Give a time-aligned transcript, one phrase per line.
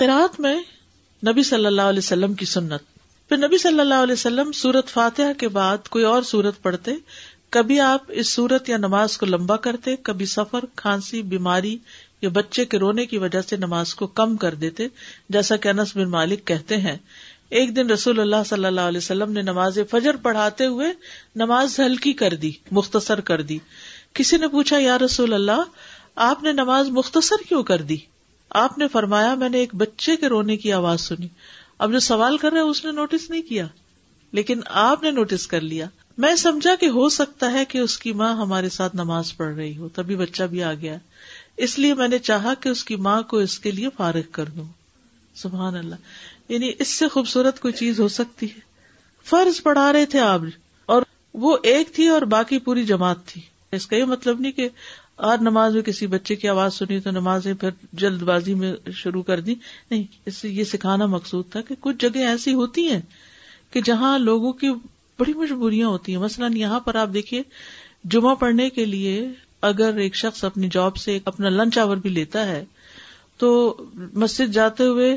[0.00, 0.56] قرآت میں
[1.26, 2.80] نبی صلی اللہ علیہ وسلم کی سنت۔
[3.28, 6.90] پھر نبی صلی اللہ علیہ وسلم سورت فاتحہ کے بعد کوئی اور سورت پڑھتے۔
[7.50, 11.78] کبھی آپ اس سورت یا نماز کو لمبا کرتے، کبھی سفر، کھانسی، بیماری
[12.22, 14.86] یا بچے کے رونے کی وجہ سے نماز کو کم کر دیتے،
[15.28, 16.96] جیسا کہ انس بن مالک کہتے ہیں۔
[17.48, 20.92] ایک دن رسول اللہ صلی اللہ علیہ وسلم نے نماز فجر پڑھاتے ہوئے
[21.36, 23.58] نماز ہلکی کر دی، مختصر کر دی۔
[24.14, 25.62] کسی نے پوچھا، یا رسول اللہ،
[26.16, 27.96] آپ نے نماز مختصر کیوں کر دی؟
[28.50, 31.28] آپ نے فرمایا میں نے ایک بچے کے رونے کی آواز سنی۔
[31.78, 33.66] اب جو سوال کر رہے اس نے نوٹس نہیں کیا،
[34.32, 35.86] لیکن آپ نے نوٹس کر لیا۔
[36.18, 39.76] میں سمجھا کہ ہو سکتا ہے کہ اس کی ماں ہمارے ساتھ نماز پڑھ رہی
[39.76, 40.96] ہو، تبھی بچہ بھی آ گیا۔
[41.56, 44.44] اس لیے میں نے چاہا کہ اس کی ماں کو اس کے لیے فارغ کر
[44.44, 44.64] دوں۔
[45.34, 45.94] سبحان اللہ۔
[46.48, 48.60] یعنی اس سے خوبصورت کوئی چیز ہو سکتی ہے۔
[49.24, 50.40] فرض پڑھا رہے تھے آپ۔
[50.86, 51.02] اور
[51.34, 53.40] وہ ایک تھی اور باقی پوری جماعت تھی۔
[53.72, 54.68] اس کا یہ مطلب نہیں کہ
[55.20, 59.22] اور نماز میں کسی بچے کی آواز سنی تو نماز پھر جلد بازی میں شروع
[59.22, 59.54] کر دی
[59.90, 63.00] نہیں، اس سے یہ سکھانا مقصود تھا کہ کچھ جگہ ایسی ہوتی ہیں
[63.70, 64.70] کہ جہاں لوگوں کی
[65.18, 67.42] بڑی مجبوریاں ہوتی ہیں۔ مثلاً یہاں پر آپ دیکھیے،
[68.04, 69.28] جمعہ پڑھنے کے لیے
[69.62, 72.64] اگر ایک شخص اپنی جاب سے اپنا لنچ آور بھی لیتا ہے،
[73.38, 73.76] تو
[74.14, 75.16] مسجد جاتے ہوئے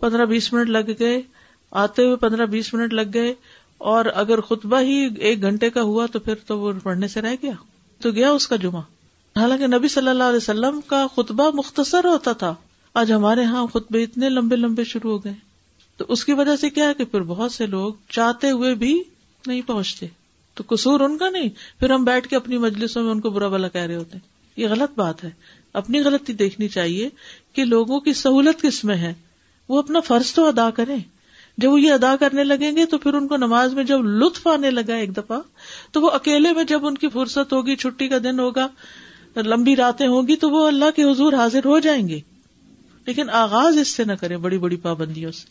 [0.00, 1.22] پندرہ بیس منٹ لگ گئے،
[1.70, 3.34] آتے ہوئے پندرہ بیس منٹ لگ گئے
[3.78, 7.34] اور اگر خطبہ ہی ایک گھنٹے کا ہوا تو پھر تو وہ پڑھنے سے رہ
[7.42, 7.52] گیا۔
[7.98, 8.97] تو گیا اس کا جمعہ۔
[9.38, 12.54] حالانکہ نبی صلی اللہ علیہ وسلم کا خطبہ مختصر ہوتا تھا۔
[12.94, 15.32] آج ہمارے یہاں خطبے اتنے لمبے لمبے شروع ہو گئے۔
[15.96, 19.02] تو اس کی وجہ سے کیا ہے کہ پھر بہت سے لوگ چاہتے ہوئے بھی
[19.46, 20.06] نہیں پہنچتے۔
[20.54, 21.48] تو قصور ان کا نہیں،
[21.80, 24.18] پھر ہم بیٹھ کے اپنی مجلسوں میں ان کو برا بلا کہہ رہے ہوتے
[24.56, 25.30] یہ غلط بات ہے۔
[25.72, 27.08] اپنی غلطی دیکھنی چاہیے
[27.52, 29.14] کہ لوگوں کی سہولت کس میں ہے۔
[29.68, 30.96] وہ اپنا فرض تو ادا کریں۔
[31.58, 34.46] جب وہ یہ ادا کرنے لگیں گے تو پھر ان کو نماز میں جب لطف
[34.46, 35.40] آنے لگا ایک دفعہ،
[35.92, 38.68] تو وہ اکیلے میں جب ان کی فرصت ہوگی، چھٹی کا دن ہوگا
[39.36, 42.20] لمبی راتیں ہوں گی تو وہ اللہ کے حضور حاضر ہو جائیں گے۔
[43.06, 45.46] لیکن آغاز اس سے نہ کرے بڑی بڑی پابندیوں سے۔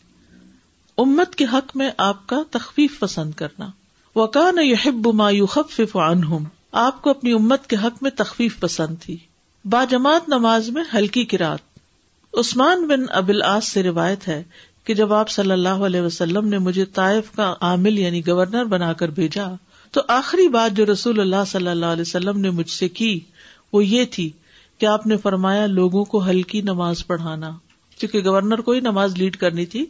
[0.98, 3.68] امت کے حق میں آپ کا تخفیف پسند کرنا۔
[4.16, 9.16] وکان یحب ما یخفف عنہم آپ کو اپنی امت کے حق میں تخفیف پسند تھی۔
[9.64, 11.58] با جماعت نماز میں ہلکی کی رات
[12.34, 14.42] عثمان بن ابل آس سے روایت ہے
[14.84, 18.92] کہ جب آپ صلی اللہ علیہ وسلم نے مجھے طائف کا عامل یعنی گورنر بنا
[18.92, 19.46] کر بھیجا،
[19.90, 23.20] تو آخری بات جو رسول اللہ صلی اللہ علیہ وسلم نے مجھ سے کی
[23.72, 24.30] وہ یہ تھی
[24.78, 27.50] کہ آپ نے فرمایا لوگوں کو ہلکی نماز پڑھانا،
[27.98, 29.84] کیونکہ گورنر کو ہی نماز لیڈ کرنی تھی۔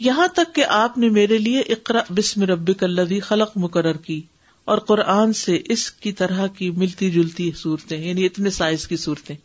[0.00, 4.22] یہاں تک کہ آپ نے میرے لیے اقرا بسم رب کلوی خلق مقرر کی
[4.64, 9.36] اور قرآن سے اس کی طرح کی ملتی جلتی صورتیں یعنی اتنے سائز کی صورتیں۔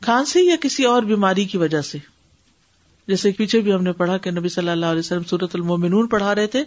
[0.00, 1.98] کھانسی یا کسی اور بیماری کی وجہ سے؟
[3.08, 6.34] جیسے پیچھے بھی ہم نے پڑھا کہ نبی صلی اللہ علیہ وسلم سورت المومنون پڑھا
[6.34, 6.64] رہے تھے۔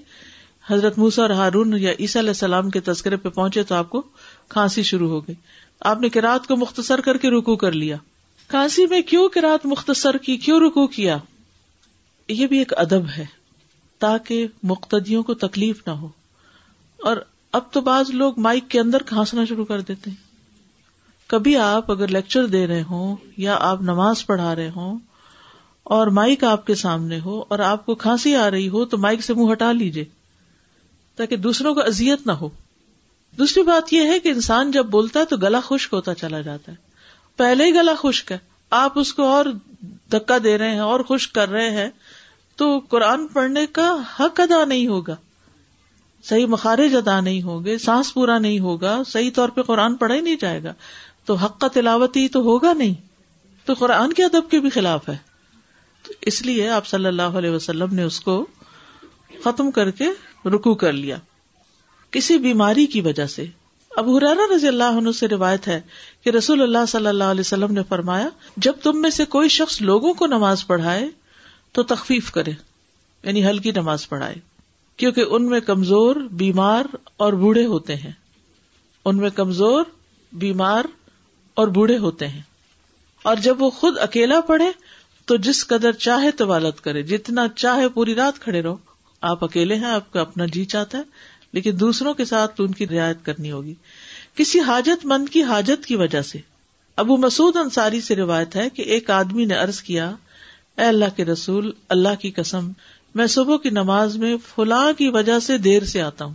[0.69, 4.01] حضرت موسا اور ہارون یا عیسیٰ علیہ السلام کے تذکرے پہ پہنچے تو آپ کو
[4.49, 5.35] کھانسی شروع ہو گئی۔
[5.81, 7.97] آپ نے کراط کو مختصر کر کے رکو کر لیا۔
[8.47, 11.17] کھانسی میں کیوں کراط مختصر کی، کیوں رکو کیا؟
[12.27, 13.25] یہ بھی ایک ادب ہے،
[13.99, 16.07] تاکہ مقتدیوں کو تکلیف نہ ہو۔
[16.97, 17.17] اور
[17.51, 20.31] اب تو بعض لوگ مائک کے اندر کھانسنا شروع کر دیتے ہیں۔
[21.27, 24.99] کبھی آپ اگر لیکچر دے رہے ہوں یا آپ نماز پڑھا رہے ہوں
[25.83, 29.21] اور مائک آپ کے سامنے ہو اور آپ کو کھانسی آ رہی ہو تو مائک
[29.21, 30.05] سے منہ ہٹا لیجیے
[31.15, 32.49] تاکہ دوسروں کو ازیت نہ ہو۔
[33.37, 36.71] دوسری بات یہ ہے کہ انسان جب بولتا ہے تو گلا خشک ہوتا چلا جاتا
[36.71, 36.77] ہے۔
[37.37, 38.37] پہلے ہی گلا خشک ہے۔
[38.69, 39.45] آپ اس کو اور
[40.13, 41.89] دکا دے رہے ہیں، اور خشک کر رہے ہیں،
[42.55, 45.15] تو قرآن پڑھنے کا حق ادا نہیں ہوگا۔
[46.23, 50.21] صحیح مخارج ادا نہیں ہوگے، سانس پورا نہیں ہوگا، صحیح طور پہ قرآن پڑھا ہی
[50.21, 50.73] نہیں جائے گا۔
[51.25, 52.93] تو حق کا تلاوت ہی تو ہوگا نہیں۔
[53.65, 55.17] تو قرآن کے ادب کے بھی خلاف ہے۔
[56.03, 58.45] تو اس لیے آپ صلی اللہ علیہ وسلم نے اس کو
[59.43, 60.05] ختم کر کے
[60.45, 61.17] رکو کر لیا۔
[62.11, 63.45] کسی بیماری کی وجہ سے۔
[63.95, 65.81] اب حرارا رضی اللہ عنہ سے روایت ہے
[66.23, 69.81] کہ رسول اللہ صلی اللہ علیہ وسلم نے فرمایا، جب تم میں سے کوئی شخص
[69.81, 71.09] لوگوں کو نماز پڑھائے
[71.71, 72.51] تو تخفیف کرے
[73.23, 74.35] یعنی ہلکی نماز پڑھائے،
[74.97, 76.83] کیونکہ ان میں کمزور، بیمار
[77.17, 78.11] اور بوڑھے ہوتے ہیں۔
[79.05, 79.83] ان میں کمزور،
[80.33, 80.85] بیمار
[81.53, 82.41] اور بوڑھے ہوتے ہیں۔
[83.23, 84.71] اور جب وہ خود اکیلا پڑھے
[85.25, 88.77] تو جس قدر چاہے تو کرے، جتنا چاہے پوری رات کھڑے رہو۔
[89.21, 91.03] آپ اکیلے ہیں، آپ کا اپنا جی چاہتا ہے۔
[91.53, 93.73] لیکن دوسروں کے ساتھ ان کی رعایت کرنی ہوگی۔
[94.35, 96.39] کسی حاجت مند کی حاجت کی وجہ سے۔
[96.95, 100.15] ابو مسعود انصاری سے روایت ہے کہ ایک آدمی نے ارض کیا،
[100.77, 102.71] اے اللہ کے رسول، اللہ کی قسم،
[103.15, 106.33] میں صبح کی نماز میں فلاں کی وجہ سے دیر سے آتا ہوں۔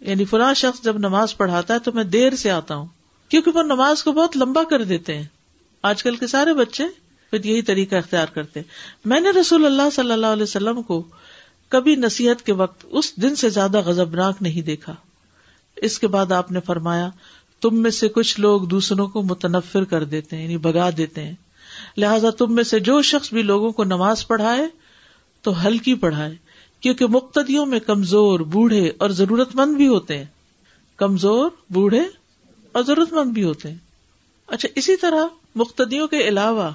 [0.00, 2.86] یعنی فلاں شخص جب نماز پڑھاتا ہے تو میں دیر سے آتا ہوں،
[3.28, 5.26] کیونکہ وہ نماز کو بہت لمبا کر دیتے ہیں۔
[5.82, 6.84] آج کل کے سارے بچے
[7.30, 8.60] پھر یہی طریقہ اختیار کرتے
[9.04, 11.02] میں نے رسول اللہ صلی اللہ علیہ وسلم کو
[11.72, 14.94] کبھی نصیحت کے وقت اس دن سے زیادہ غزبناک نہیں دیکھا۔
[15.76, 17.10] اس کے بعد آپ نے فرمایا،
[17.60, 21.34] تم میں سے کچھ لوگ دوسروں کو متنفر کر دیتے ہیں یعنی بگا دیتے ہیں۔
[21.96, 24.66] لہذا تم میں سے جو شخص بھی لوگوں کو نماز پڑھائے،
[25.42, 26.34] تو ہلکی پڑھائے۔
[26.80, 30.26] کیونکہ مقتدیوں میں کمزور، بوڑھے اور ضرورت مند بھی ہوتے ہیں۔
[30.96, 32.02] کمزور، بوڑھے
[32.72, 33.78] اور ضرورت مند بھی ہوتے ہیں۔
[34.46, 36.70] اچھا اسی طرح مقتدیوں کے علاوہ،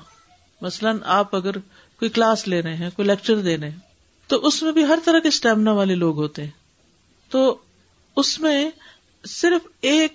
[0.61, 1.57] مثلاً آپ اگر
[1.99, 3.86] کوئی کلاس لے رہے ہیں، کوئی لیکچر دے رہے ہیں
[4.27, 6.51] تو اس میں بھی ہر طرح کے اسٹیمنا والے لوگ ہوتے ہیں۔
[7.29, 7.57] تو
[8.15, 8.69] اس میں
[9.27, 10.13] صرف ایک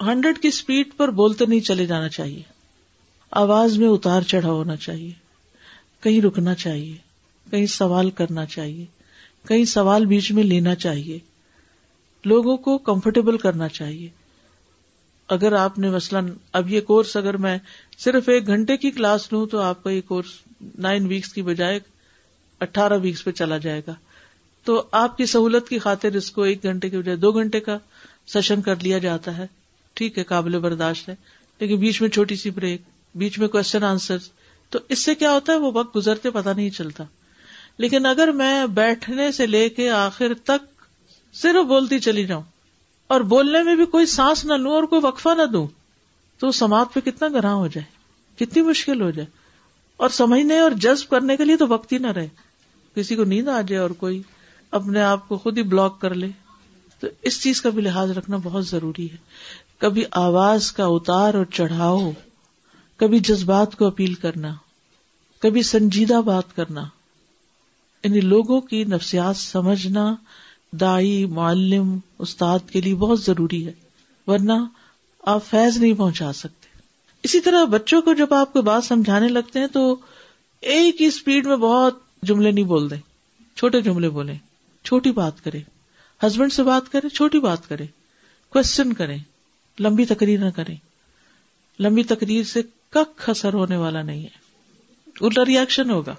[0.00, 2.42] ہنڈریڈ کی اسپیڈ پر بولتے نہیں چلے جانا چاہیے۔
[3.30, 5.10] آواز میں اتار چڑھا ہونا چاہیے۔
[6.00, 6.96] کہیں رکنا چاہیے۔
[7.50, 8.84] کہیں سوال کرنا چاہیے۔
[9.48, 11.18] کہیں سوال بیچ میں لینا چاہیے۔
[12.24, 14.08] لوگوں کو کمفرٹیبل کرنا چاہیے۔
[15.28, 17.58] اگر آپ نے مثلاً، اب یہ کورس اگر میں
[17.98, 20.26] صرف ایک گھنٹے کی کلاس لوں تو آپ کا یہ کورس
[20.78, 21.80] نائن ویکس کی بجائے
[22.64, 23.94] اٹھارہ ویکس پہ چلا جائے گا۔
[24.64, 27.78] تو آپ کی سہولت کی خاطر اس کو ایک گھنٹے کی بجائے دو گھنٹے کا
[28.26, 29.46] سیشن کر لیا جاتا ہے۔
[29.94, 31.14] ٹھیک ہے، قابل برداشت ہے۔
[31.60, 32.82] لیکن بیچ میں چھوٹی سی بریک
[33.14, 34.16] بیچ میں کوشچن آنسر
[34.70, 37.04] تو اس سے کیا ہوتا ہے؟ وہ وقت گزرتے پتا نہیں چلتا۔
[37.78, 40.82] لیکن اگر میں بیٹھنے سے لے کے آخر تک
[41.34, 42.42] صرف بولتی چلی جاؤں
[43.06, 45.66] اور بولنے میں بھی کوئی سانس نہ لوں اور کوئی وقفہ نہ دوں،
[46.38, 47.84] تو سماعت پہ کتنا گراں ہو جائے،
[48.44, 49.26] کتنی مشکل ہو جائے۔
[49.96, 52.28] اور سمجھنے اور جذب کرنے کے لیے تو وقت ہی نہ رہے۔
[52.94, 54.22] کسی کو نیند آ جائے اور کوئی
[54.70, 56.28] اپنے آپ کو خود ہی بلاک کر لے،
[57.00, 59.16] تو اس چیز کا بھی لحاظ رکھنا بہت ضروری ہے۔
[59.78, 62.10] کبھی آواز کا اتار اور چڑھاؤ،
[62.96, 64.54] کبھی جذبات کو اپیل کرنا،
[65.38, 66.84] کبھی سنجیدہ بات کرنا
[68.04, 70.14] یعنی لوگوں کی نفسیات سمجھنا،
[70.72, 73.72] دائی، معلم، استاد کے لیے بہت ضروری ہے،
[74.26, 74.52] ورنہ
[75.22, 76.78] آپ فیض نہیں پہنچا سکتے۔
[77.22, 79.96] اسی طرح بچوں کو جب آپ کو بات سمجھانے لگتے ہیں تو
[80.60, 82.98] ایک ہی اسپیڈ میں بہت جملے نہیں بول دیں
[83.56, 84.38] چھوٹے جملے بولیں
[84.84, 85.60] چھوٹی بات کرے۔
[86.26, 87.86] ہسبینڈ سے بات کرے، چھوٹی بات کرے۔
[88.50, 89.18] کوشچن کریں
[89.80, 90.76] لمبی تقریر نہ کریں
[91.80, 94.44] لمبی تقریر سے کک اثر ہونے والا نہیں ہے۔
[95.20, 96.14] الٹا ریئیکشن ہوگا۔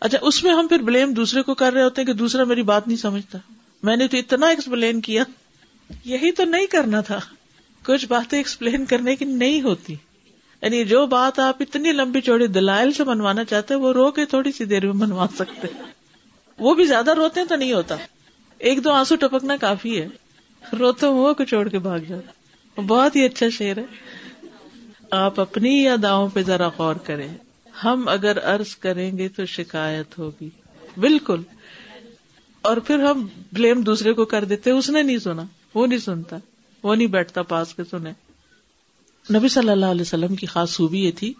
[0.00, 2.62] اچھا اس میں ہم پھر بلیم دوسرے کو کر رہے ہوتے ہیں کہ دوسرا میری
[2.62, 3.38] بات نہیں سمجھتا۔
[3.82, 5.24] میں نے تو اتنا ایکسپلین کیا۔
[6.04, 7.18] یہی تو نہیں کرنا تھا۔
[7.84, 9.94] کچھ باتیں ایکسپلین کرنے کی نہیں ہوتی۔
[10.62, 14.52] یعنی جو بات آپ اتنی لمبی چوڑی دلائل سے منوانا چاہتے وہ رو کے تھوڑی
[14.52, 15.68] سی دیر میں منوا سکتے
[16.58, 17.96] وہ بھی زیادہ روتے تو نہیں ہوتا۔
[18.58, 20.08] ایک دو آنسو ٹپکنا کافی ہے۔
[20.78, 22.32] روتے وہ کو چھوڑ کے بھاگ جاتا
[22.86, 23.84] بہت ہی اچھا شعر ہے۔
[25.10, 27.28] آپ اپنی یا داؤں پہ ذرا غور کریں۔
[27.84, 30.48] ہم اگر ارض کریں گے تو شکایت ہوگی۔
[30.96, 31.40] بالکل۔
[32.62, 35.42] اور پھر ہم بلیم دوسرے کو کر دیتے اس نے نہیں سنا۔
[35.74, 36.36] وہ نہیں سنتا۔
[36.82, 38.12] وہ نہیں بیٹھتا پاس کے سنے۔
[39.34, 41.34] نبی صلی اللہ علیہ وسلم کی خاص خوبی یہ تھی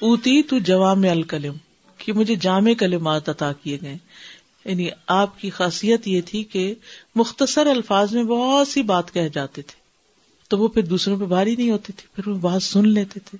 [0.00, 1.54] اوتی تو جوام الکلم،
[1.98, 3.96] کہ مجھے جامع کلمات عطا کیے گئے۔
[4.64, 6.74] یعنی آپ کی خاصیت یہ تھی کہ
[7.14, 9.80] مختصر الفاظ میں بہت سی بات کہہ جاتے تھے۔
[10.48, 13.38] تو وہ پھر دوسروں پہ بھاری نہیں ہوتے تھے، پھر وہ بات سن لیتے تھے۔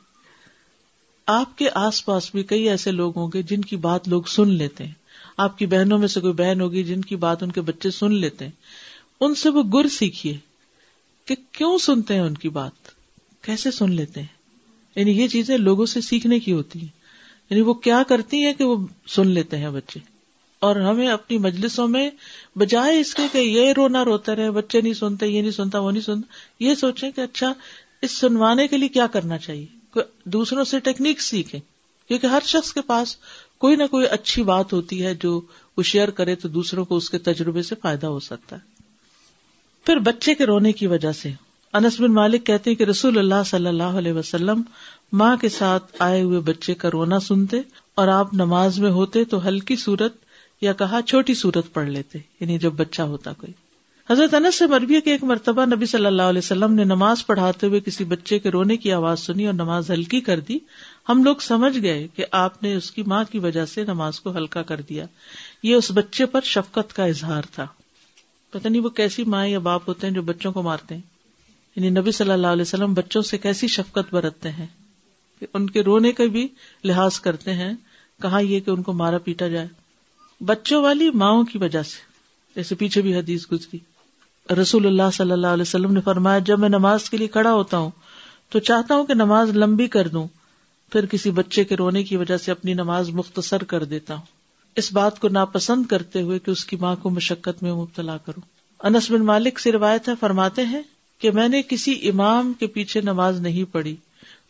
[1.26, 4.48] آپ کے آس پاس بھی کئی ایسے لوگ ہوں گے جن کی بات لوگ سن
[4.48, 4.92] لیتے ہیں۔
[5.36, 8.12] آپ کی بہنوں میں سے کوئی بہن ہوگی جن کی بات ان کے بچے سن
[8.12, 8.52] لیتے ہیں۔
[9.20, 10.36] ان سے وہ گر سیکھیے
[11.24, 12.93] کہ کیوں سنتے ہیں ان کی بات؟
[13.44, 14.28] کیسے سن لیتے ہیں؟
[14.96, 16.88] یعنی یہ چیزیں لوگوں سے سیکھنے کی ہوتی ہیں۔
[17.50, 20.00] یعنی وہ کیا کرتی ہیں کہ وہ سن لیتے ہیں بچے؟
[20.58, 22.10] اور ہمیں اپنی مجلسوں میں
[22.56, 25.90] بجائے اس کے کہ یہ رونا روتا رہے، بچے نہیں سنتے، یہ نہیں سنتا، وہ
[25.90, 27.52] نہیں سنتا، یہ سوچیں کہ اچھا
[28.02, 31.60] اس سنوانے کے لیے کیا کرنا چاہیے؟ دوسروں سے ٹیکنیک سیکھیں۔
[32.08, 33.16] کیونکہ ہر شخص کے پاس
[33.58, 35.40] کوئی نہ کوئی اچھی بات ہوتی ہے، جو
[35.76, 38.82] وہ شیئر کرے تو دوسروں کو اس کے تجربے سے فائدہ ہو سکتا ہے۔
[39.84, 41.30] پھر بچے کے رونے کی وجہ سے
[41.74, 44.62] انس بن مالک کہتے ہیں کہ رسول اللہ صلی اللہ علیہ وسلم
[45.12, 47.56] ماں کے ساتھ آئے ہوئے بچے کا رونا سنتے
[47.94, 50.14] اور آپ نماز میں ہوتے تو ہلکی صورت
[50.60, 53.52] یا کہا چھوٹی صورت پڑھ لیتے یعنی جب بچہ ہوتا کوئی۔
[54.10, 57.66] حضرت انس سے مربی کے ایک مرتبہ نبی صلی اللہ علیہ وسلم نے نماز پڑھاتے
[57.66, 60.58] ہوئے کسی بچے کے رونے کی آواز سنی اور نماز ہلکی کر دی۔
[61.08, 64.36] ہم لوگ سمجھ گئے کہ آپ نے اس کی ماں کی وجہ سے نماز کو
[64.36, 65.06] ہلکا کر دیا۔
[65.62, 67.66] یہ اس بچے پر شفقت کا اظہار تھا۔
[68.50, 71.13] پتہ نہیں وہ کیسی ماں یا باپ ہوتے ہیں جو بچوں کو مارتے ہیں۔
[71.76, 74.66] یعنی نبی صلی اللہ علیہ وسلم بچوں سے کیسی شفقت برتتے ہیں؟
[75.40, 76.48] کہ ان کے رونے کا بھی
[76.84, 77.72] لحاظ کرتے ہیں،
[78.22, 79.68] کہاں یہ کہ ان کو مارا پیٹا جائے؟
[80.40, 81.96] بچوں والی ماؤں کی وجہ سے۔
[82.56, 83.78] جیسے پیچھے بھی حدیث گزری۔
[84.54, 87.78] رسول اللہ صلی اللہ علیہ وسلم نے فرمایا، جب میں نماز کے لیے کھڑا ہوتا
[87.78, 87.90] ہوں،
[88.48, 90.26] تو چاہتا ہوں کہ نماز لمبی کر دوں۔
[90.92, 94.22] پھر کسی بچے کے رونے کی وجہ سے اپنی نماز مختصر کر دیتا ہوں۔
[94.76, 98.42] اس بات کو ناپسند کرتے ہوئے کہ اس کی ماں کو مشقت میں مبتلا کروں۔
[98.80, 100.82] انس بن مالک سے روایت ہے، فرماتے ہیں
[101.18, 103.96] کہ میں نے کسی امام کے پیچھے نماز نہیں پڑھی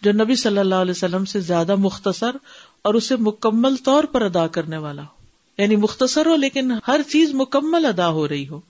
[0.02, 2.36] جو نبی صلی اللہ علیہ وسلم سے زیادہ مختصر
[2.82, 5.24] اور اسے مکمل طور پر ادا کرنے والا ہو۔
[5.58, 8.60] یعنی مختصر ہو لیکن ہر چیز مکمل ادا ہو رہی ہو۔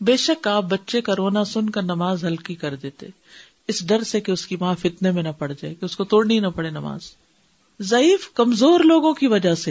[0.00, 3.06] بے شک آپ بچے کا رونا سن کر نماز ہلکی کر دیتے۔
[3.68, 6.04] اس ڈر سے کہ اس کی ماں فتنے میں نہ پڑ جائے، کہ اس کو
[6.04, 7.00] توڑنی نہ پڑے نماز۔
[7.80, 9.70] ضعیف، کمزور لوگوں کی وجہ سے۔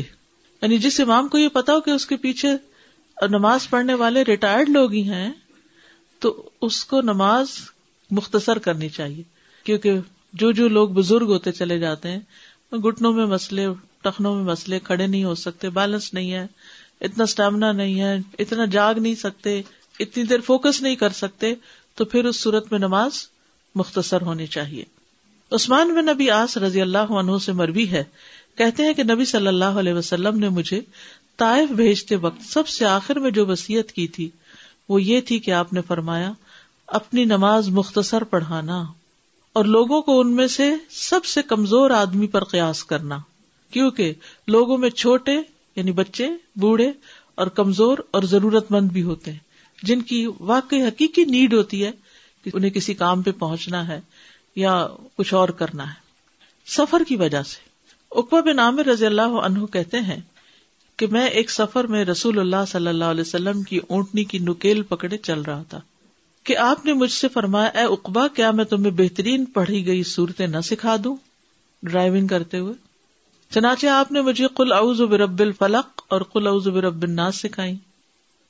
[0.62, 2.50] یعنی جس امام کو یہ پتا ہو کہ اس کے پیچھے
[3.22, 5.32] نماز پڑھنے والے ریٹائرڈ لوگ ہی ہیں
[6.20, 7.48] تو اس کو نماز
[8.12, 9.24] مختصر کرنی چاہیے۔
[9.64, 9.94] کیونکہ
[10.34, 12.20] جو جو لوگ بزرگ ہوتے چلے جاتے ہیں
[12.74, 13.68] گٹنوں میں مسئلے،
[14.02, 16.48] ٹخنوں میں مسئلے، کھڑے نہیں ہو سکتے بیلنس نہیں ہے،
[17.02, 19.62] اتنا اسٹیمنا نہیں ہے، اتنا جاگ نہیں سکتے،
[20.00, 21.54] اتنی دیر فوکس نہیں کر سکتے،
[21.96, 23.12] تو پھر اس صورت میں نماز
[23.76, 24.84] مختصر ہونی چاہیے۔
[25.52, 28.04] عثمان بن نبی آس رضی اللہ عنہ سے مربی ہے۔
[28.56, 30.82] کہتے ہیں کہ نبی صلی اللہ علیہ وسلم نے مجھے
[31.38, 34.30] طائف بھیجتے وقت سب سے آخر میں جو وسیعت کی تھی
[34.90, 36.32] وہ یہ تھی کہ آپ نے فرمایا،
[36.88, 38.84] اپنی نماز مختصر پڑھانا
[39.54, 43.18] اور لوگوں کو ان میں سے سب سے کمزور آدمی پر قیاس کرنا،
[43.72, 44.14] کیونکہ
[44.48, 45.38] لوگوں میں چھوٹے
[45.76, 46.92] یعنی بچے، بوڑھے
[47.36, 49.40] اور کمزور اور ضرورت مند بھی ہوتے ہیں،
[49.84, 51.92] جن کی واقعی حقیقی نیڈ ہوتی ہے
[52.44, 54.02] کہ انہیں کسی کام پہ پہنچنا ہے
[54.56, 54.88] یا
[55.18, 56.06] کچھ اور کرنا ہے۔
[56.66, 57.70] سفر کی وجہ سے۔
[58.12, 60.22] اقبا بن عامر رضی اللہ عنہ کہتے ہیں
[60.98, 64.82] کہ میں ایک سفر میں رسول اللہ صلی اللہ علیہ وسلم کی اونٹنی کی نکیل
[64.82, 65.82] پکڑے چل رہا تھا
[66.44, 70.48] کہ آپ نے مجھ سے فرمایا، اے اقبا کیا میں تمہیں بہترین پڑھی گئی صورتیں
[70.48, 71.16] نہ سکھا دوں
[71.84, 72.74] ڈرائیونگ کرتے ہوئے؟
[73.50, 77.76] چنانچہ آپ نے مجھے کل اعوذ برب الفلق اور کل اعوذ برب الناس سکھائی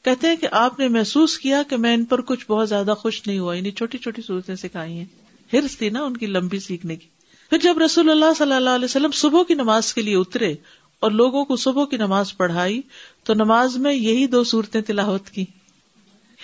[0.03, 3.27] کہتے ہیں کہ آپ نے محسوس کیا کہ میں ان پر کچھ بہت زیادہ خوش
[3.27, 5.05] نہیں ہوا یعنی چھوٹی چھوٹی صورتیں سکھائی ہیں۔
[5.53, 7.07] ہرس تھی نا ان کی لمبی سیکھنے کی۔
[7.49, 10.55] پھر جب رسول اللہ صلی اللہ علیہ وسلم صبح کی نماز کے لیے اترے
[10.99, 12.81] اور لوگوں کو صبح کی نماز پڑھائی
[13.23, 15.45] تو نماز میں یہی دو صورتیں تلاوت کی۔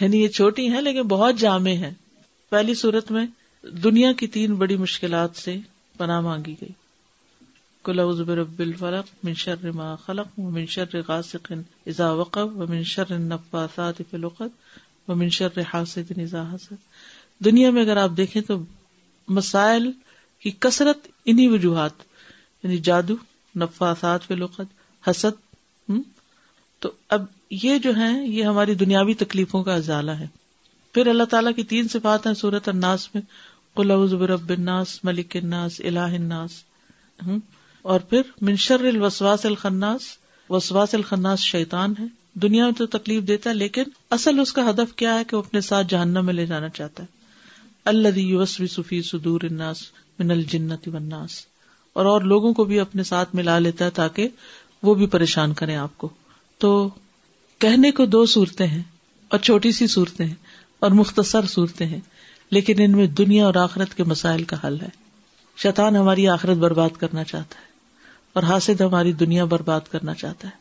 [0.02, 1.94] یعنی یہ چھوٹی ہیں لیکن بہت جامع ہیں۔
[2.50, 3.26] پہلی صورت میں
[3.62, 5.58] دنیا کی تین بڑی مشکلات سے
[5.98, 6.70] پناہ مانگی گئی۔
[7.88, 11.54] برب الفلق من شر ما خلق ومن شر غاسق
[11.86, 14.48] اذا وقب ومن شر النفاثات في العقد
[15.08, 16.74] ومن شر حاسد اذا حسد۔
[17.46, 18.64] دنیا میں اگر آپ دیکھیں تو
[19.28, 19.92] مسائل
[20.40, 21.92] کی کثرت انہی وجوہات
[22.64, 23.16] یعنی جادو
[23.56, 25.92] نفاثات فی العقد، حسد
[26.80, 30.28] تو اب یہ جو ہے یہ ہماری دنیاوی تکلیفوں کا ازالہ ہے۔
[30.94, 33.22] پھر اللہ تعالیٰ کی تین صفات ہیں سورت الناس میں،
[33.74, 36.52] قل اعوذ برب الناس، ملک الناس الہ الناس
[37.82, 40.02] اور پھر منشر الوسواس الخناس،
[40.50, 44.96] وسواس الخناس شیطان ہے۔ دنیا میں تو تکلیف دیتا ہے، لیکن اصل اس کا ہدف
[44.96, 47.08] کیا ہے کہ وہ اپنے ساتھ جہنم میں لے جانا چاہتا ہے۔
[47.86, 49.82] اللہ یوسوی صفی سدور الناس
[50.20, 51.46] من الجنت والناس۔
[51.94, 54.28] اور اور لوگوں کو بھی اپنے ساتھ ملا لیتا ہے تاکہ
[54.84, 56.10] وہ بھی پریشان کریں آپ کو۔
[56.58, 56.90] تو
[57.60, 58.84] کہنے کو دو صورتیں ہیں
[59.28, 60.36] اور چھوٹی سی صورتیں ہیں
[60.80, 62.00] اور مختصر صورتیں ہیں،
[62.52, 64.90] لیکن ان میں دنیا اور آخرت کے مسائل کا حل ہے۔
[65.58, 67.66] شیطان ہماری آخرت برباد کرنا چاہتا ہے
[68.34, 70.54] اور حاصل ہماری دنیا برباد کرنا چاہتا ہے۔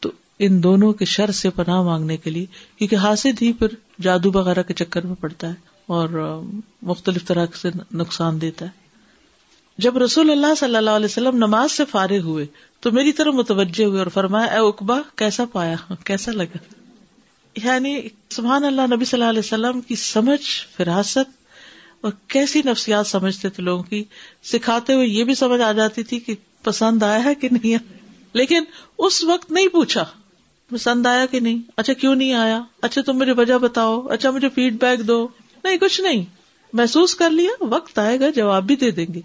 [0.00, 2.46] تو ان دونوں کے شر سے پناہ مانگنے کے لیے،
[2.78, 3.68] کیونکہ حاصل ہی پھر
[4.00, 5.54] جادو وغیرہ کے چکر میں پڑتا ہے
[5.86, 6.40] اور
[6.82, 8.83] مختلف طرح سے نقصان دیتا ہے۔
[9.78, 12.46] جب رسول اللہ صلی اللہ علیہ وسلم نماز سے فارغ ہوئے
[12.80, 16.56] تو میری طرف متوجہ ہوئے اور فرمایا، اے اقبا کیسا پایا؟ کیسا لگا؟
[17.64, 18.00] یعنی
[18.30, 21.30] سبحان اللہ، نبی صلی اللہ علیہ وسلم کی سمجھ، فراست
[22.00, 24.04] اور کیسی نفسیات سمجھتے تھے لوگوں کی،
[24.42, 27.78] سکھاتے ہوئے یہ بھی سمجھ آ جاتی تھی کہ پسند آیا ہے کہ نہیں
[28.32, 28.64] لیکن
[28.98, 30.04] اس وقت نہیں پوچھا،
[30.70, 34.48] پسند آیا کہ نہیں؟ اچھا کیوں نہیں آیا؟ اچھا تم مجھے وجہ بتاؤ۔ اچھا مجھے
[34.48, 35.28] فیڈ بیک دو۔
[35.64, 36.24] نہیں، کچھ نہیں۔
[36.72, 39.20] محسوس کر لیا، وقت آئے گا، جواب بھی دے دیں گے۔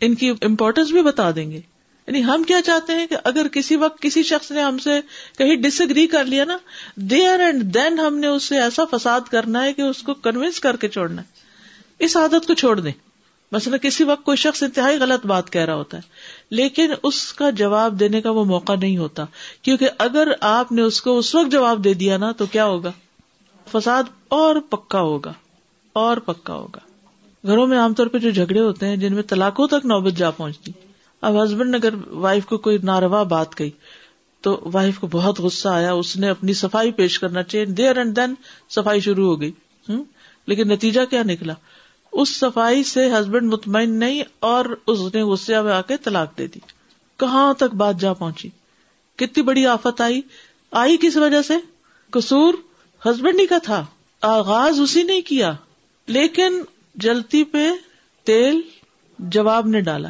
[0.00, 1.60] ان کی امپورٹینس بھی بتا دیں گے۔
[2.06, 5.00] یعنی ہم کیا چاہتے ہیں کہ اگر کسی وقت کسی شخص نے ہم سے
[5.38, 6.58] کہیں ڈس اگری کر لیا نا
[6.96, 10.60] دیر اینڈ دین ہم نے اس سے ایسا فساد کرنا ہے کہ اس کو کنوینس
[10.60, 11.26] کر کے چھوڑنا ہے۔
[11.98, 12.92] اس عادت کو چھوڑ دیں۔
[13.52, 16.02] مثلا کسی وقت کوئی شخص انتہائی غلط بات کہہ رہا ہوتا ہے،
[16.50, 19.24] لیکن اس کا جواب دینے کا وہ موقع نہیں ہوتا۔
[19.62, 22.92] کیونکہ اگر آپ نے اس کو اس وقت جواب دے دیا نا تو کیا ہوگا؟
[23.72, 25.32] فساد اور پکا ہوگا۔
[25.92, 26.89] اور پکا ہوگا۔
[27.46, 30.30] گھروں میں عام طور پہ جو جھگڑے ہوتے ہیں، جن میں طلاقوں تک نوبت جا
[30.30, 30.72] پہنچتی۔
[31.20, 33.70] اب ہسبینڈ نے اگر وائف کو کوئی ناروا بات کہی،
[34.40, 38.16] تو وائف کو بہت غصہ آیا، اس نے اپنی صفائی پیش کرنا چاہیے دیر اینڈ
[38.16, 38.34] دین
[38.70, 39.52] صفائی شروع ہو گئی۔
[40.46, 41.54] لیکن نتیجہ کیا نکلا؟
[42.12, 46.46] اس صفائی سے ہسبینڈ مطمئن نہیں اور اس نے غصے میں آ کے طلاق دے
[46.46, 46.58] دی۔
[47.16, 48.48] کہاں تک بات جا پہنچی؟
[49.16, 50.20] کتنی بڑی آفت آئی۔
[50.70, 51.54] آئی کس وجہ سے؟
[52.10, 52.54] قصور
[53.06, 53.86] ہسبینڈ ہی کا تھا۔
[54.20, 55.52] آغاز اسی نے کیا۔
[56.06, 56.62] لیکن
[57.00, 57.70] جلتی پہ
[58.24, 58.60] تیل
[59.18, 60.08] جواب نے ڈالا۔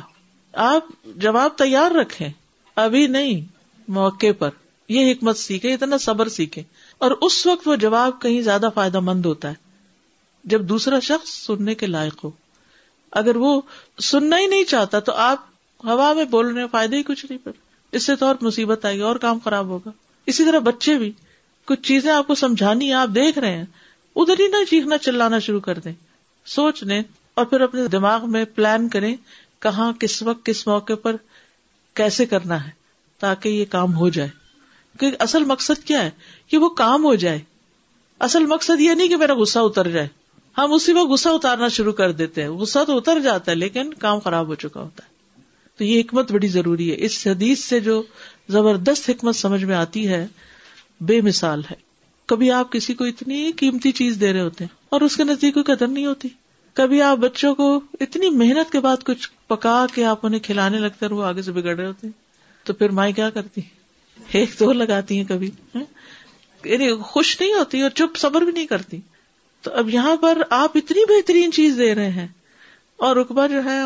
[0.53, 2.29] آپ جواب تیار رکھے
[2.77, 3.41] ابھی نہیں،
[3.89, 4.51] موقع پر۔
[4.89, 6.63] یہ حکمت سیکھے اتنا صبر سیکھے
[6.99, 9.55] اور اس وقت وہ جواب کہیں زیادہ فائدہ مند ہوتا ہے۔
[10.45, 12.31] جب دوسرا شخص سننے کے لائق ہو۔
[13.13, 13.61] اگر وہ
[14.03, 15.39] سننا ہی نہیں چاہتا تو آپ
[15.85, 17.53] ہوا میں بولنے فائدے ہی کچھ نہیں پھر۔
[17.93, 19.91] اس سے تو اور مصیبت آئے گی، اور کام خراب ہوگا۔
[20.27, 21.13] اسی طرح بچے بھی۔
[21.65, 23.65] کچھ چیزیں آپ کو سمجھانی آپ دیکھ رہے ہیں۔
[24.17, 25.93] ادھر ہی نہ چیخنا، چلانا شروع کر دیں۔
[26.51, 27.03] سوچ لیں
[27.35, 29.17] اور پھر اپنے دماغ میں پلان کریں
[29.59, 31.17] کہاں کس وقت کس موقع پر
[31.95, 32.71] کیسے کرنا ہے
[33.19, 34.29] تاکہ یہ کام ہو جائے۔
[35.01, 36.11] کہ اصل مقصد کیا ہے؟
[36.49, 37.39] کہ وہ کام ہو جائے۔
[38.19, 40.09] اصل مقصد یہ نہیں کہ میرا غصہ اتر جائے۔
[40.59, 43.95] ہم اسی وقت غصہ اتارنا شروع کر دیتے ہیں۔ غصہ تو اتر جاتا ہے لیکن
[43.95, 45.11] کام خراب ہو چکا ہوتا ہے۔
[45.79, 48.03] تو یہ حکمت بڑی ضروری ہے۔ اس حدیث سے جو
[48.49, 50.27] زبردست حکمت سمجھ میں آتی ہے،
[51.01, 51.77] بے مثال ہے۔
[52.27, 55.55] کبھی آپ کسی کو اتنی قیمتی چیز دے رہے ہوتے ہیں اور اس کے نزدیک
[55.55, 56.29] کوئی قدر نہیں ہوتی۔
[56.81, 61.07] کبھی آپ بچوں کو اتنی محنت کے بعد کچھ پکا کے آپ انہیں کھلانے لگتے
[61.07, 62.13] ہیں وہ آگے سے بگڑ رہے ہوتے ہیں،
[62.67, 63.61] تو پھر مائیں کیا کرتی
[64.31, 65.85] ایک دو لگاتی ہیں کبھی ہاں؟
[66.65, 69.01] یعنی خوش نہیں ہوتی اور چپ صبر بھی نہیں کرتی۔
[69.63, 72.29] تو اب یہاں پر آپ اتنی بہترین چیز دے رہے ہیں
[72.97, 73.85] اور رقبہ جو ہے،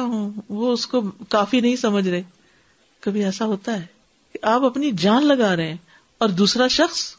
[0.48, 2.22] وہ اس کو کافی نہیں سمجھ رہے۔
[3.00, 3.86] کبھی ایسا ہوتا ہے
[4.32, 5.76] کہ آپ اپنی جان لگا رہے ہیں
[6.18, 7.14] اور دوسرا شخص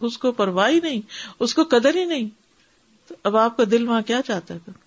[0.00, 1.00] اس کو پرواہ نہیں،
[1.40, 2.28] اس کو قدر ہی نہیں۔
[3.08, 4.83] تو اب آپ کا دل وہاں کیا چاہتا ہے؟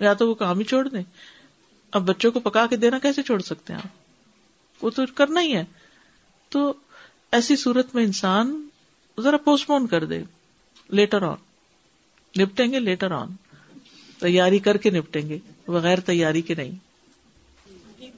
[0.00, 1.02] یا تو وہ کام ہی چھوڑ دیں۔
[1.92, 5.56] اب بچوں کو پکا کے دینا کیسے چھوڑ سکتے ہیں آپ؟ وہ تو کرنا ہی
[5.56, 5.64] ہے۔
[6.48, 6.72] تو
[7.32, 8.68] ایسی صورت میں انسان
[9.20, 10.22] ذرا پوسٹ پون کر دے۔
[10.88, 11.36] Later on.
[12.42, 13.28] نپٹیں گے، لیٹر آن۔
[14.20, 15.38] تیاری کر کے نپٹیں گے،
[15.68, 16.70] بغیر تیاری کے نہیں۔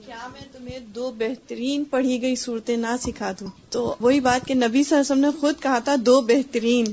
[0.07, 4.55] کیا میں تمہیں دو بہترین پڑھی گئی صورتیں نہ سکھا دوں؟ تو وہی بات کہ
[4.55, 6.85] نبی صلی اللہ علیہ وسلم نے خود کہا تھا، دو بہترین۔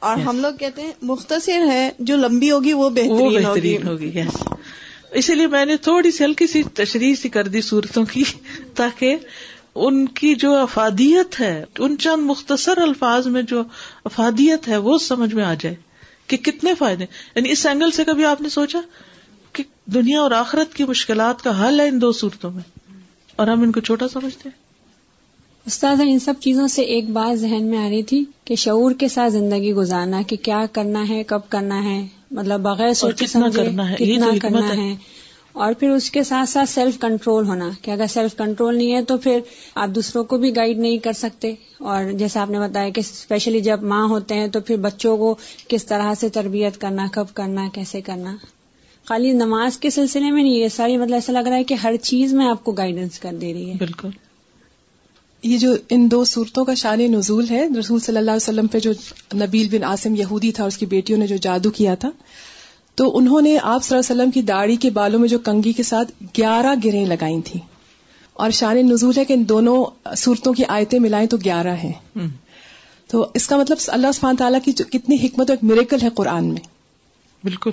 [0.00, 4.20] اور ہم لوگ کہتے ہیں مختصر ہے جو لمبی ہوگی وہ بہترین ہوگی۔ ہوگی
[5.10, 8.24] اسی لیے میں نے تھوڑی سی ہلکی سی تشریح سی کر دی صورتوں کی
[8.74, 9.16] تاکہ
[9.74, 13.62] ان کی جو افادیت ہے ان چند مختصر الفاظ میں جو
[14.04, 15.74] افادیت ہے وہ سمجھ میں آ جائے
[16.26, 17.04] کہ کتنے فائدے
[17.36, 18.80] یعنی اس اینگل سے کبھی آپ نے سوچا
[19.52, 22.62] کہ دنیا اور آخرت کی مشکلات کا حل ہے ان دو صورتوں میں؟
[23.36, 24.59] اور ہم ان کو چھوٹا سمجھتے ہیں؟
[25.66, 29.08] استاد ان سب چیزوں سے ایک بات ذہن میں آ رہی تھی کہ شعور کے
[29.08, 33.24] ساتھ زندگی گزارنا کہ کیا کرنا ہے کب کرنا ہے مطلب بغیر سوچے
[33.54, 34.94] کرنا ہے کتنا کرنا ہے۔
[35.52, 39.02] اور پھر اس کے ساتھ ساتھ سیلف کنٹرول ہونا کہ اگر سیلف کنٹرول نہیں ہے
[39.02, 39.40] تو پھر
[39.74, 43.60] آپ دوسروں کو بھی گائیڈ نہیں کر سکتے۔ اور جیسے آپ نے بتایا کہ اسپیشلی
[43.60, 45.34] جب ماں ہوتے ہیں تو پھر بچوں کو
[45.68, 48.36] کس طرح سے تربیت کرنا کب کرنا کیسے کرنا۔
[49.04, 51.96] خالی نماز کے سلسلے میں نہیں یہ ساری مطلب ایسا لگ رہا ہے کہ ہر
[51.96, 54.08] چیز میں آپ کو گائیڈنس کر دے رہی ہے۔ بالکل۔
[55.42, 58.78] یہ جو ان دو صورتوں کا شان نزول ہے رسول صلی اللہ علیہ وسلم پہ
[58.78, 58.92] جو
[59.34, 62.10] نبیل بن عاصم یہودی تھا اس کی بیٹیوں نے جو جادو کیا تھا
[62.94, 65.72] تو انہوں نے آپ صلی اللہ علیہ وسلم کی داڑھی کے بالوں میں جو کنگھی
[65.72, 67.62] کے ساتھ گیارہ گریں لگائی تھیں۔
[68.32, 71.92] اور شان نزول ہے کہ ان دونوں صورتوں کی آیتیں ملائیں تو گیارہ ہیں۔
[73.08, 76.68] تو اس کا مطلب اللہ سبحانہ تعالیٰ کی کتنی حکمت ایک میریکل ہے قرآن میں۔
[77.44, 77.70] بالکل۔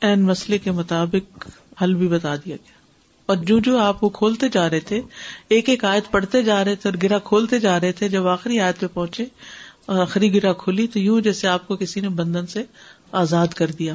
[0.00, 1.48] این مسئلے کے مطابق
[1.82, 2.75] حل بھی بتا دیا گیا۔
[3.26, 5.00] اور جو جو آپ وہ کھولتے جا رہے تھے،
[5.48, 8.60] ایک ایک آیت پڑھتے جا رہے تھے اور گرا کھولتے جا رہے تھے، جب آخری
[8.60, 9.24] آیت پہ پہنچے
[9.86, 12.62] اور آخری گرا کھلی تو یوں جیسے آپ کو کسی نے بندھن سے
[13.12, 13.94] آزاد کر دیا۔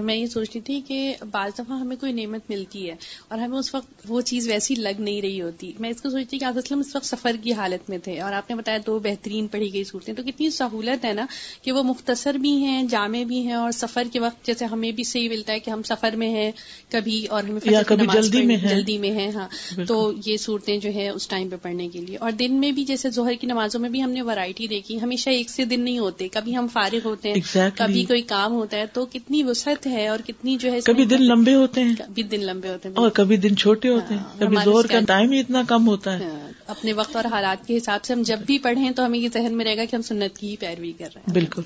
[0.00, 2.94] میں یہ سوچتی تھی کہ بعض دفعہ ہمیں کوئی نعمت ملتی ہے
[3.28, 6.38] اور ہمیں اس وقت وہ چیز ویسی لگ نہیں رہی ہوتی۔ میں اس کو سوچتی
[6.38, 9.46] کہ اسلم اس وقت سفر کی حالت میں تھے اور آپ نے بتایا دو بہترین
[9.46, 11.26] پڑھی گئی صورتیں۔ تو کتنی سہولت ہے نا
[11.62, 15.04] کہ وہ مختصر بھی ہیں جامع بھی ہیں اور سفر کے وقت جیسے ہمیں بھی
[15.04, 16.52] صحیح ملتا ہے کہ ہم سفر میں ہیں
[16.88, 19.48] کبھی اور ہمیں کبھی جلدی میں جلدی میں ہیں ہاں۔
[19.88, 22.84] تو یہ صورتیں جو ہے اس ٹائم پہ پڑھنے کے لیے۔ اور دن میں بھی
[22.84, 25.98] جیسے ظہر کی نمازوں میں بھی ہم نے ورائٹی دیکھی۔ ہمیشہ ایک سے دن نہیں
[25.98, 30.08] ہوتے۔ کبھی ہم فارغ ہوتے ہیں کبھی کوئی کام ہوتا ہے تو کتنی وسعت ہے
[30.08, 33.10] اور کتنی جو ہے کبھی دن لمبے ہوتے ہیں کبھی دن لمبے ہوتے ہیں اور
[33.10, 36.24] کبھی دن چھوٹے ہوتے ہیں ہاں، کبھی زور کا ٹائم ہی اتنا کم ہوتا ہے۔
[36.24, 39.28] ہاں، اپنے وقت اور حالات کے حساب سے ہم جب بھی پڑھیں تو ہمیں یہ
[39.34, 41.62] ذہن میں رہے گا کہ ہم سنت کی ہی پیروی کر رہے ہیں۔ بالکل۔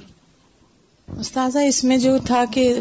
[1.16, 2.81] استاذہ اس میں جو تھا کہ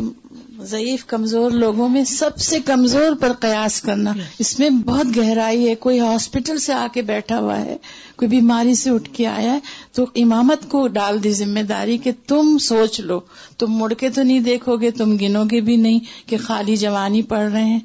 [0.62, 5.76] ضعیف کمزور لوگوں میں سب سے کمزور پر قیاس کرنا اس میں بہت گہرائی ہے
[5.76, 7.78] کوئی ہاسپٹل سے آ کے بیٹھا ہوا ہے
[8.16, 9.60] کوئی بیماری سے اٹھ کے آیا ہے
[9.92, 13.20] تو امامت کو ڈال دی ذمہ داری کہ تم سوچ لو
[13.58, 17.22] تم مڑ کے تو نہیں دیکھو گے تم گنو گے بھی نہیں کہ خالی جوانی
[17.22, 17.80] پڑھ رہے ہیں۔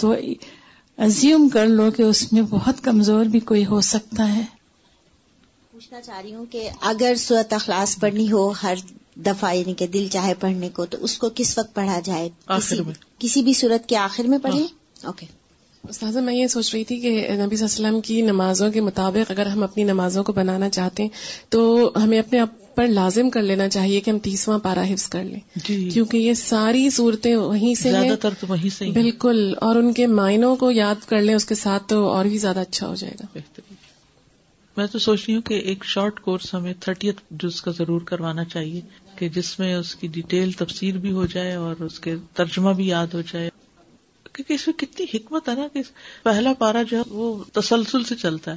[0.00, 0.14] تو
[0.98, 4.42] ازیوم کر لو کہ اس میں بہت کمزور بھی کوئی ہو سکتا ہے۔
[5.72, 8.74] پوچھنا چاہ رہی ہوں کہ اگر صورت اخلاص پڑھنی ہو ہر
[9.26, 12.76] دفعہ یعنی کہ دل چاہے پڑھنے کو تو اس کو کس وقت پڑھا جائے؟ کسی,
[13.18, 14.66] کسی بھی صورت کے آخر میں پڑھیں
[15.04, 15.26] اوکے
[15.88, 18.80] استاذہ میں یہ سوچ رہی تھی کہ نبی صلی اللہ علیہ وسلم کی نمازوں کے
[18.80, 21.10] مطابق اگر ہم اپنی نمازوں کو بنانا چاہتے ہیں
[21.48, 25.24] تو ہمیں اپنے آپ پر لازم کر لینا چاہیے کہ ہم تیسواں پارا حفظ کر
[25.24, 29.76] لیں۔ جی۔ کیونکہ یہ ساری صورتیں وہیں سے زیادہ تر تو وہیں سے بالکل۔ اور
[29.76, 32.88] ان کے معنوں کو یاد کر لیں اس کے ساتھ تو اور بھی زیادہ اچھا
[32.88, 33.74] ہو جائے گا۔ بہترین۔
[34.76, 38.44] میں تو سوچ رہی ہوں کہ ایک شارٹ کورس ہمیں تھرٹی جز کا ضرور کروانا
[38.44, 38.80] چاہیے۔
[39.18, 42.88] کہ جس میں اس کی ڈیٹیل تفصیل بھی ہو جائے اور اس کے ترجمہ بھی
[42.88, 43.50] یاد ہو جائے۔
[44.32, 45.82] کیونکہ اس میں کتنی حکمت ہے نا کہ
[46.22, 48.56] پہلا پارا جو ہے وہ تسلسل سے چلتا ہے۔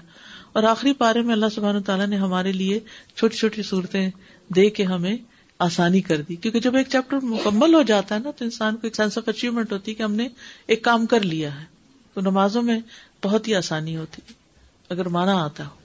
[0.54, 2.80] اور آخری پارے میں اللہ سبحانہ تعالیٰ نے ہمارے لیے
[3.16, 4.10] چھوٹی چھوٹی صورتیں
[4.56, 5.18] دے کے ہمیں
[5.60, 8.80] آسانی کر دی۔ کیونکہ جب ایک چیپٹر مکمل ہو جاتا ہے نا تو انسان کو
[8.84, 10.28] ایک سینس آف اچیومنٹ ہوتی ہے کہ ہم نے
[10.68, 11.66] ایک کام کر لیا ہے۔
[12.14, 12.80] تو نمازوں میں
[13.24, 14.34] بہت ہی آسانی ہوتی
[14.90, 15.81] اگر مانا آتا ہو۔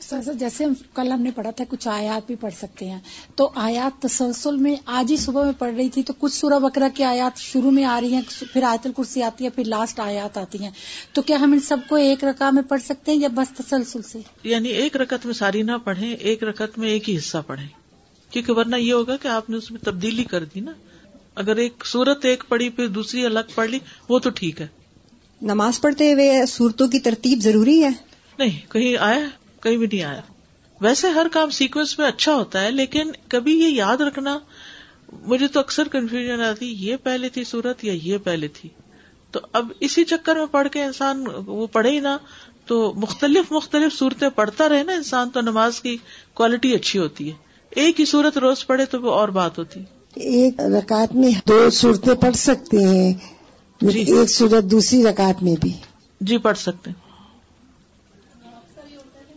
[0.00, 2.98] سر جیسے کل ہم نے پڑھا تھا کچھ آیات بھی پڑھ سکتے ہیں۔
[3.36, 6.88] تو آیات تسلسل میں آج ہی صبح میں پڑھ رہی تھی تو کچھ سورہ بکرا
[6.94, 10.38] کی آیات شروع میں آ رہی ہیں پھر آیت الکرسی آتی ہے پھر لاسٹ آیات
[10.38, 10.70] آتی ہیں۔
[11.12, 14.02] تو کیا ہم ان سب کو ایک رقم میں پڑھ سکتے ہیں یا بس تسلسل
[14.02, 17.66] سے؟ یعنی ایک رکت میں ساری نہ پڑھیں ایک رکت میں ایک ہی حصہ پڑھیں۔
[18.30, 20.72] کیونکہ ورنہ یہ ہوگا کہ آپ نے اس میں تبدیلی کر دی نا۔
[21.34, 24.66] اگر ایک سورت ایک پڑھی پھر دوسری الگ پڑھ لی وہ تو ٹھیک ہے۔
[25.42, 27.90] نماز پڑھتے ہوئے صورتوں کی ترتیب ضروری ہے؟
[28.38, 29.26] نہیں کہیں آیا
[29.62, 30.20] کہیں بھی نہیں آیا۔
[30.80, 34.38] ویسے ہر کام سیکوینس میں اچھا ہوتا ہے لیکن کبھی یہ یاد رکھنا
[35.22, 38.68] مجھے تو اکثر کنفیوژن آتی یہ پہلے تھی سورت یا یہ پہلے تھی۔
[39.30, 42.16] تو اب اسی چکر میں پڑھ کے انسان وہ پڑھے ہی نہ
[42.66, 45.96] تو مختلف مختلف صورتیں پڑھتا رہے نا انسان تو نماز کی
[46.34, 47.36] کوالٹی اچھی ہوتی ہے۔
[47.70, 49.80] ایک ہی صورت روز پڑھے تو وہ اور بات ہوتی۔
[50.14, 53.12] ایک رکعت میں دو صورتیں پڑھ سکتے ہیں
[53.80, 55.72] جی۔ ایک صورت دوسری رکعت میں بھی۔
[56.20, 57.06] جی پڑھ سکتے ہیں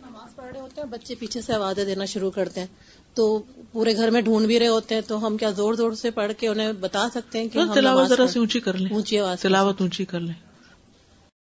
[0.00, 2.66] نماز پڑھ رہے ہوتے ہیں بچے پیچھے سے آوازیں دینا شروع کرتے ہیں۔
[3.14, 3.42] تو
[3.72, 6.32] پورے گھر میں ڈھونڈ بھی رہے ہوتے ہیں تو ہم کیا زور زور سے پڑھ
[6.38, 9.40] کے انہیں بتا سکتے ہیں کہ ہم تلاوت ذرا سی اونچی کر لیں۔ اونچی آواز۔
[9.40, 10.51] تلاوت اونچی کر لیں۔